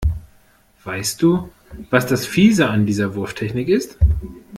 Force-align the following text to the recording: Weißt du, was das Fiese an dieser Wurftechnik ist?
Weißt 0.83 1.21
du, 1.21 1.49
was 1.91 2.07
das 2.07 2.25
Fiese 2.25 2.67
an 2.69 2.87
dieser 2.87 3.13
Wurftechnik 3.13 3.69
ist? 3.69 3.99